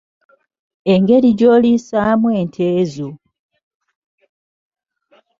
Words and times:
Engeri 0.93 1.29
gy’oliisaamu 1.39 2.27
ente 2.39 2.65
zo. 2.93 3.09